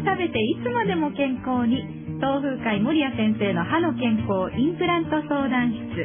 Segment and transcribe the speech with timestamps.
[0.00, 2.00] 食べていつまでも健康に。
[2.20, 6.04] 東風会守谷先生の歯の健康インプラント相談室。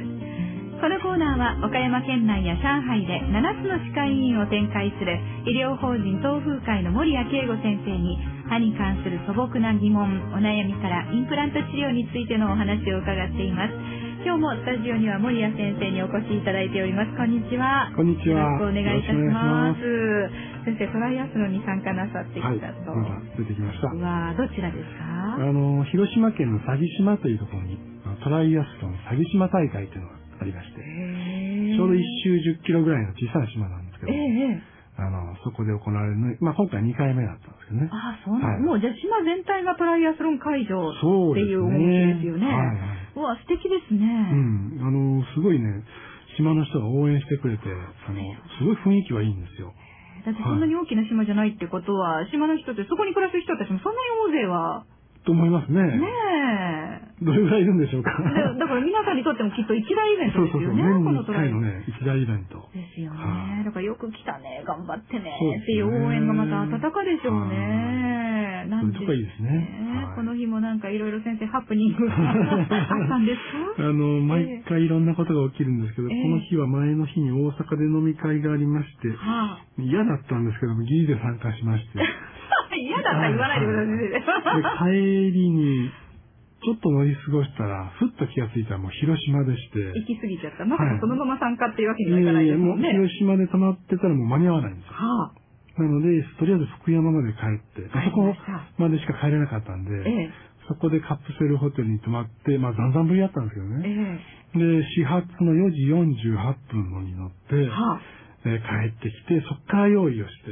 [0.79, 13.73] このコーナーは岡山県内や上海で7つの歯科医院を展開する医療法人東風会の守谷慶吾先生に歯に関する素朴な疑問お悩みからインプラント治療についてのお話を伺っています。
[14.25, 17.15] 今日もスタジオには守谷先生にお越しいただいております。
[17.15, 17.91] こんにちは。
[17.95, 18.41] こんにちは。
[18.41, 19.81] よろしくお願いいたします。
[19.81, 20.29] よ
[20.65, 22.65] 先生トライアスロンに参加なさってきたはい、と、
[22.95, 23.87] まだ出てきました。
[23.87, 25.37] はどちらですか？
[25.37, 27.77] あの、広島県の佐木島というところに、
[28.23, 30.81] トライアスロン佐木島大会というのがありまして、
[31.77, 37.89] ちょうど一周10キロぐらいの小さな島なんですけど、ええええあの、そこで行われるのに、まあ今回2回目だったんですけどね。
[37.91, 41.51] ああ、そうなん、はいもうじゃあ島全体がトライアスロン会場ってそうですね。
[41.51, 42.47] いですよね。
[42.47, 43.19] はいはい。
[43.19, 43.99] うわ、素敵ですね。
[43.99, 44.35] う
[44.79, 44.87] ん。
[44.87, 45.83] あの、すごいね、
[46.39, 48.23] 島の人が応援してくれて、あの、
[48.57, 49.73] すごい雰囲気はいいんですよ。
[50.25, 54.01] だってそんなに大きな島じゃないってことは、島の人ってそこに暮らす人たちもそんな
[54.33, 54.85] に大勢は、
[55.25, 55.81] と思いますね。
[55.81, 56.05] ね
[57.21, 57.25] え。
[57.25, 58.11] どれぐらいいるんでしょうか。
[58.11, 60.75] でだから皆さんにとってもきっと一大イベントそうそうそう。
[60.75, 62.61] ですよね、年に1このトライ回のね、一大イベント。
[62.73, 63.17] ですよね。
[63.17, 68.65] はいだからよく来たね、頑張ってねっていう応援がまた温かでしょうね。
[68.69, 73.39] なんとこいいですねはいこの日もなんかいろいろ先生ハプニングが あったんです
[73.79, 82.05] あかの、毎回いろんなことが起きるんですけど、ええこの日は前の日に大阪で飲み会がありまして、はあ嫌だったんですけども、ギリで参加しまして、で
[82.81, 85.89] 嫌だったら言わないでください先帰りに、
[86.65, 89.99] ちょっと乗り過ごしたら、ふっと気がついたらもう広島でして、生。
[89.99, 90.65] 行き過ぎちゃった。
[90.65, 93.05] まさかはいそのまま参加っていうわけいにはいかないやいやもうんですもね。
[93.05, 94.93] 広島で泊まってたらもう間に合わないんですよ。
[94.93, 95.44] はあ。
[95.77, 98.33] なので、とりあえず福山まで帰って、帰りそこ
[98.77, 100.31] までしか帰れなかったんで、ええ。
[100.67, 104.19] そこでカップセルホテルに泊まって、まあ、ざんざんぶりだったんですけどね。
[104.55, 107.67] えで、始発の4時48分のに乗って、え。
[107.67, 108.01] はあ。
[108.45, 110.51] えー帰ってきて、そっから用意をして、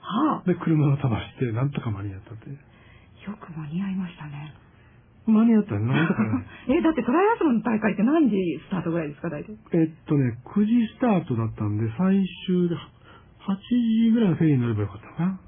[0.00, 0.48] はあ。
[0.48, 2.48] で、車を飛ばして、なんとか間に合ったって。
[2.50, 2.56] よ
[3.40, 4.54] く間に合いましたね。
[5.26, 6.46] 間に合ったらなんとかね。
[6.78, 9.56] え、だってトライアスロンの大会って何時スタートぐらいですか、大体？
[9.72, 12.76] えっとね、9時スタートだったんで、最終で
[13.46, 15.26] 8時ぐらいのフェリーに乗ればよかったかな。
[15.26, 15.38] は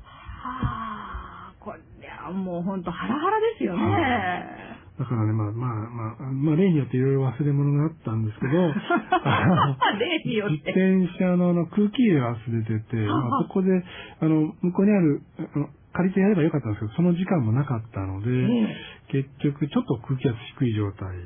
[1.50, 1.54] あ。
[1.59, 4.78] これはもうほんとハラハラですよね。
[4.98, 5.70] だからね、まあまあ
[6.19, 10.70] まあ、まあ例によっていろいろ忘れ物があったんですけど、 例によっ自て。
[10.70, 13.84] 転車のあの空気入れ忘れてて、は あまあ、そこで、
[14.20, 15.22] あの、向こうにある、
[15.54, 18.76] あの借りてやればよかったんですけど、その時間もなかったので、え
[19.09, 21.16] 結局ちょっと空気圧低い状態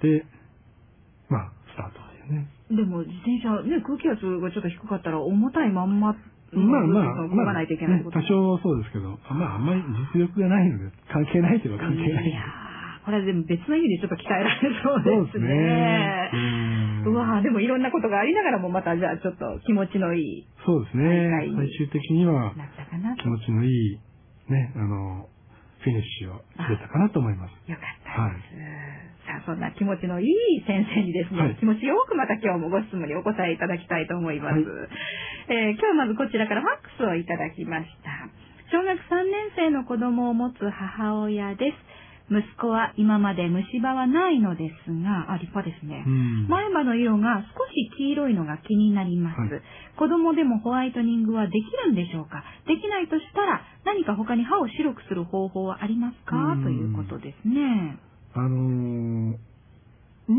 [0.00, 0.24] で、
[1.28, 2.46] まあ、スタートね。
[2.70, 6.12] えでも自転車、ね、空気圧がちょっと低かったら重たいまんま、
[6.52, 9.82] まあまあ、動かないといけないってことね多少そうですけど、まああんまり
[10.14, 12.28] 実力がないので、関係ないといえば関係ない。
[12.28, 12.68] いやー
[13.08, 16.30] これはでも別の意味でちょっと鍛えられそうですね。
[16.32, 21.56] うんうわーでもいろんなことがありながらもまたじゃあちょっと気持ちのいい、そうです大ね会。
[21.56, 22.52] 最終的には。
[23.16, 24.00] 気持ちのいい、
[24.52, 25.28] ね、あの、
[25.80, 27.52] フィニッシュを入れたかなと思います。
[27.70, 29.17] よかったです。
[29.17, 34.54] さあ、そんな気持ちのいい先生にですね、はい気持ちよくまた今日もご質問にお答えいただきたいと思います。
[34.54, 34.64] はい
[35.48, 38.10] えー今日まずこちらからファックスをいただきました。
[38.70, 41.76] 小学3年生の子供を持つ母親です。
[42.30, 46.04] 息子は今まで虫歯はないのですが、あ、立派ですね。
[46.06, 49.62] うん前歯の色が少し黄色いのが気になります、はい
[49.98, 52.44] 子供でもホワイトニングはできるんでしょうか？
[52.68, 56.36] できないとしたら何か他に歯を白くする方法はありますか？
[56.36, 57.98] うんということですね。
[58.34, 59.48] あのー
[60.28, 60.36] 乳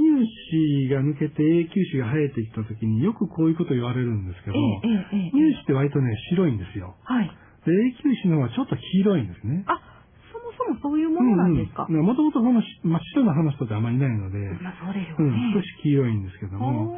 [0.89, 6.93] 歯が抜けて永久歯が生えてきた時によくこういうこと言われるんですけど、えええ乳歯って割とね、白いんですよ。
[7.03, 7.25] はい。
[7.65, 9.65] で、永久歯の方はちょっと黄色いんですね。
[9.65, 9.81] あ、
[10.29, 15.53] そもそもそういうものなんですか、もともとその真っ白な歯の人ってあまりいないので、まあそうでしょう、うんね。
[15.57, 16.93] 少し黄色いんですけども、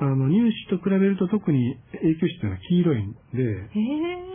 [0.00, 3.70] あの、乳歯と比べると特に永久歯っていうのは黄色いんで。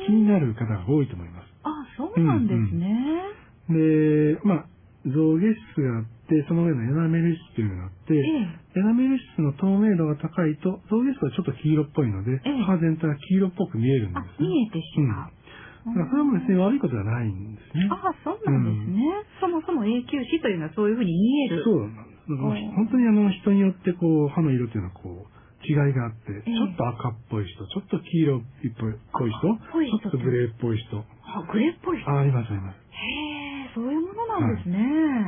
[0.04, 1.48] 気になる方が多いと思います。
[1.64, 3.24] あ、そうなんですね。
[3.70, 4.66] で、まあ、
[5.06, 8.80] 象牙質があって、その上のエナメル質というのがあって、ええ。
[8.80, 14.48] エナメル質の透明度が高いと、象牙質はちょっと黄色っぽいので、ええ歯全体が黄色っぽく見えるんであ、すね。
[14.48, 15.32] 見えてしまう。
[15.84, 17.90] だからそれも別に悪いことじゃないんですね。
[17.92, 19.04] あ、そうなんですね。
[19.42, 21.64] そもそも永久歯というのはそういうふうに見える。
[21.64, 22.32] そうなんです。
[22.32, 25.28] だから本当にあの人によってこう歯の色っていうのはこう
[25.68, 28.42] 違いがあって、ええちょっと赤っぽい人、ちょっと黄色っ
[28.80, 31.04] ぽい人、ちょっとグレーっぽい人。
[31.28, 32.10] あ、グレーっぽい人。
[32.12, 32.76] あ、ありますあります。
[32.76, 33.23] へえ、
[34.40, 34.78] なんですね。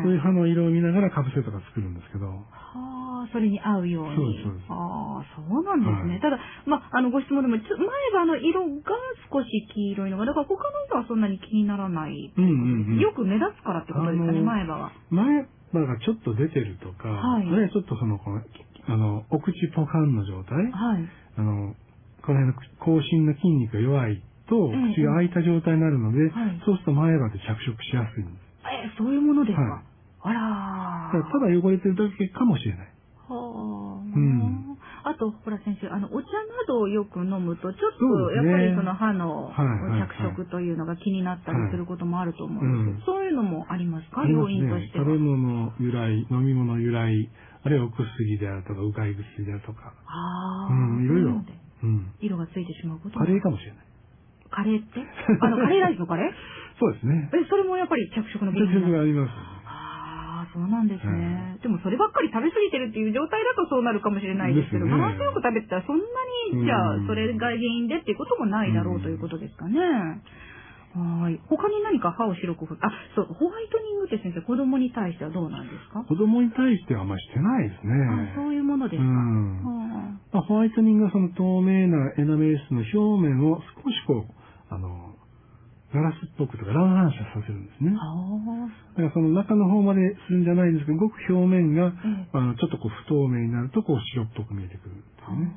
[0.04, 4.16] そういう歯の色を見ながらかぶせとか作るんですけど、はあ、それに合うように。
[4.16, 6.12] そうですそうですああ、そうなんですね。
[6.14, 7.66] はいただ、まあ、あの、ご質問でも、前
[8.14, 8.96] 歯の色が
[9.32, 12.34] 少し黄色いのが、だから他の人はそんなに気にならない。
[12.36, 12.52] うんうん
[12.94, 13.00] うん。
[13.00, 14.92] よく目立つからってことですかね、前歯が。
[15.10, 18.42] 前歯がちょっと出てるとか、はいあるいはちょっとその、この
[18.88, 21.10] あの、お口ポカンの状態、はい。
[21.38, 21.76] あの、
[22.22, 28.45] この辺の口唇の筋肉が弱いとええ口が開いた状態になるので、はいそうすると前歯で着色しやすいんです。
[28.72, 29.84] え、そういうものですか、はい。
[30.22, 32.88] あらただ汚れてるだけかもしれない。
[33.28, 34.78] はあ、うん。
[35.04, 43.06] あと、ほら先生、あの、お茶などをよく飲むと、ちょっと、やっぱりその歯のはいはいはい着色というのが気になったりすることもあると思はいうんです。
[43.06, 44.26] けど、そういうのもありますか？
[44.28, 45.06] 要因としては。
[45.06, 47.30] 食べ物由来、飲み物由来、
[47.64, 51.42] あるいはお薬であるとか、うがい薬であるとか、ああ、うん、いろいろ。
[51.84, 52.12] うん。
[52.22, 53.86] 色がついてしまうことカレーかもしれない。
[54.56, 55.04] カレーって？
[55.42, 56.32] あの、カレーライスのカレー？
[56.80, 57.30] そうですね。
[57.36, 59.32] え、それもやっぱり着色の原着因なんです色があります。
[59.68, 61.58] ああ、そうなんですね。
[61.62, 66.04] でもそればっかり食べ過ぎてるっていう状態だとそうなるかもしれないですけど、ですねバランスよく食べてたらそんな
[66.56, 69.80] に、じゃあうんそれが原因でっていうこともないだろうということですかね。
[70.96, 71.40] はい。
[71.48, 76.04] 他に何か歯を白くふあ、そう、ホワイトニングって先生、子供に対してはどうなんですか？
[76.08, 77.94] 子供に対してはあんまりしてないですね。
[78.32, 79.10] あそういうものですか。
[79.10, 79.72] うんは
[80.32, 85.16] まあ、ホワイトニングはその透明なエナメル質の表面を少しこう、あの、
[85.94, 87.96] ガラスっぽくとか乱反射させるんですね。
[87.96, 88.02] あ。
[88.02, 95.32] あだからその中の方までするんじゃないんですけど、ごく表面が、ええあのちょっとこう不透明になるとこう白っぽく見えてくるってあ。
[95.32, 95.54] いうね。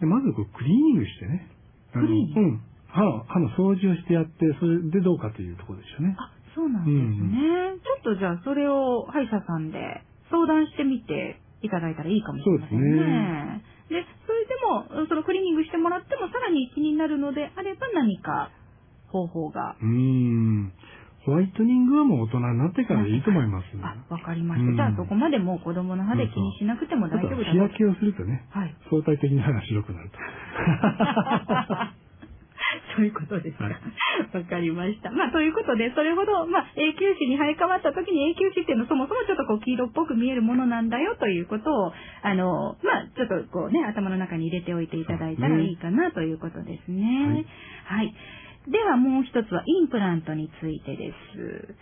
[0.00, 1.48] でまずこうクリーニングしてね。
[1.92, 2.40] あのクリーニング？
[2.40, 2.60] うん。
[2.88, 6.16] 歯を歯の掃除をしてやって、それでどうかというところでしょうね。
[6.16, 7.76] あ、そうなんですね。
[7.82, 13.60] ちょっとじゃあそれを歯医者さんで相談してみていただいたらいいかもしれませんね。
[13.60, 14.02] でそれ
[14.46, 18.50] でも、そのクリーニングしてもらってもさらに気になるのであれば何か
[19.08, 19.76] 方法が。
[19.80, 20.72] うーん。
[21.26, 23.66] ホワイトニングはもう大人になってからでいいと思います。
[23.82, 24.70] あ、わかりました。
[24.70, 28.74] うんじゃあそこまでもう子供の歯で気にしなくても大丈夫だろう日焼けをするとね、はい。
[28.90, 30.18] 相対的に歯が白くなると。
[32.96, 33.64] そういうことですか？
[33.68, 33.70] は
[34.32, 35.10] わ、かりました。
[35.12, 47.44] まあ、ということで、それほど、まあ、永久歯に生え変わった時に永久歯っていうのはそもそもちょっとこう黄色っぽく見えるものなんだよということを、あの、まあ、ちょっとこうね、頭の中に入れておいていただいたらいいかなということですね。
[47.84, 48.14] はい。
[48.66, 51.76] ではもう一つはインプラントについてです。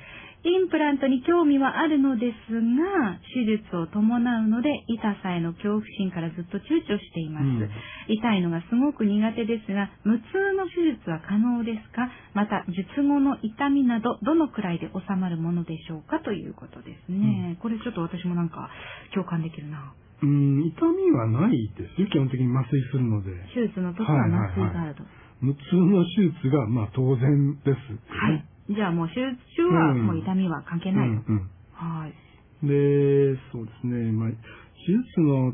[0.44, 7.44] インプラントに興味はあるのですが、手術を伴うので、痛さへの恐怖心からずっと躊躇しています。
[7.44, 7.70] うん
[8.06, 17.56] 痛いのがすごく苦手ですが、無痛の手術は可能ですかまた、術後の痛みなど、どのくらいで収まるものでしょうかということですね。
[17.62, 18.69] これちょっと私もなんか
[19.14, 19.94] 共感できるな。
[20.23, 22.08] うん、痛みはないですよ。
[22.08, 23.31] 基本的に麻酔するので。
[23.55, 25.02] 手術の時は麻酔があると。
[25.41, 28.44] 無痛の手術が、まあ当然です、はい。
[28.70, 31.08] じゃあもう手術中はうんもう痛みは関係ない。
[31.08, 32.14] うんうんはい。
[32.66, 35.52] で、そうですね、まあ、手術の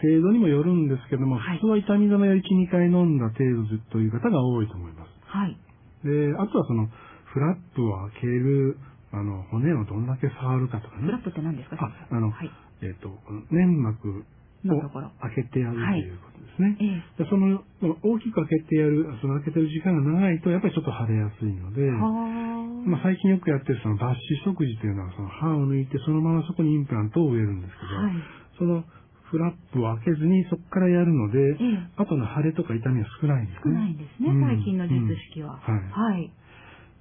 [0.00, 5.10] 程度にもよるんですけども、はい普通は痛み止めを1、2回飲んだ程度という方が多いと思います。
[5.26, 5.56] はい。
[6.04, 6.88] で、あとはその、
[7.32, 8.76] フラップを開ける、
[9.12, 11.18] あの、骨をどんだけ触るかとかねフラ。
[11.18, 11.76] ップって何ですか？
[11.80, 12.50] あ、あの、はい。
[12.82, 13.08] えっ、と、
[13.50, 14.22] 粘膜を
[14.64, 15.10] のところ。
[15.20, 16.76] 開けてやるということですね。
[16.80, 16.84] え
[17.20, 17.24] え。
[17.24, 17.64] でその、
[18.02, 24.14] 大きく開けてやる、その開けてる時間が長いと、やっぱりちょっと腫れやすいので、はまあ、最近よくやってるその抜歯
[24.44, 28.12] 食事というのは、その歯を抜いてそのままそこにインプラントを植えるんですけど、はい。
[28.58, 28.84] その
[29.30, 31.56] フラップを開けずにそこからやるので、え
[31.96, 32.02] え。
[32.04, 33.62] 後の腫れとか痛みは少ないんですね。
[33.64, 35.58] 少ないんですね、うん最近の術式は。
[35.66, 36.32] うんはいはい。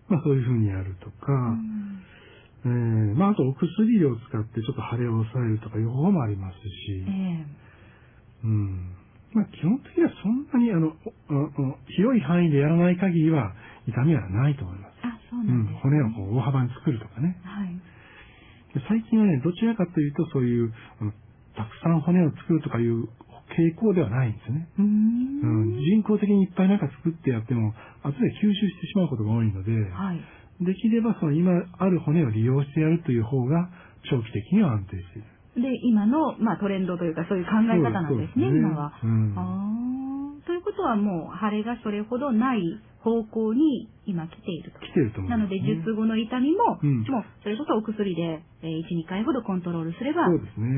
[0.08, 2.04] まあそういうふうにやるとか、うん
[2.64, 7.46] えーまああとお薬を使ってちょっと腫れを抑えるとかいう方法もありますし、ええ。
[8.44, 8.94] うん。
[9.34, 10.94] まあ基本的にはそんなにあの、
[11.30, 13.54] おお広い範囲でやらない限りは
[13.88, 14.94] 痛みはないと思います。
[15.04, 15.80] あ、そううんなんです、ね。
[15.82, 17.38] 骨をこう大幅に作るとかね。
[17.44, 17.74] はい。
[18.74, 21.12] で最近はね、どちらかというとそういう、あの
[21.56, 23.10] たくさん骨を作るとかいう
[23.58, 24.68] 傾向ではないんですね。
[24.80, 25.80] うーうんん。
[25.80, 30.20] 人工的にいっぱいなんか作ってやっても、後で吸収してしまうことが多いので、はい。
[30.62, 33.70] できればその今ある骨を利用してやるという方が
[34.10, 35.28] 長期的には安定している。
[35.56, 38.94] で、今の、まあ、トレンドというか、そういう考え方なんですね、そう今は。
[39.04, 40.42] うん。
[40.48, 44.80] ということはもう、腫れがそれほどない方向に今来ていると。
[44.80, 50.24] 来てると思います、なので、術後の痛みも、うんもう、それこそお薬で、えー1、2回ほどコントロールすれば、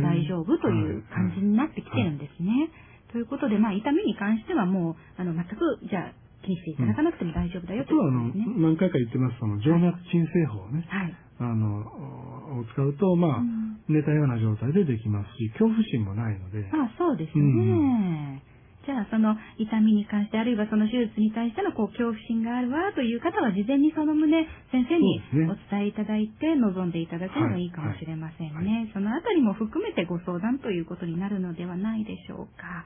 [0.01, 2.69] 大丈夫という感じになってきてるんですね。
[3.11, 8.33] ということで、まあ、痛みに関してはもう、あの、全く、じゃあ、気にしていただかなくても大丈夫だよというあとはあの。
[8.73, 11.15] 何回か言ってます、その静脈鎮静法をね、はい。
[11.39, 17.43] あの、を使うと、まあ、うん寝たような状態でできますし、恐怖心もないので、まあそうですね。
[17.43, 18.41] うん
[18.85, 24.27] じゃあその痛みに関してあるいはその手術に対してのこう恐怖心があるわという方は事前にその旨
[24.71, 28.53] 先生にお伝えいただいて望んでいただくのがいいかもしれませんね。
[28.53, 32.85] はいはそのあたりも含めてご相談ということになるのではないでしょうか。